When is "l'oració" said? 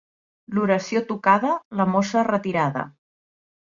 0.57-1.03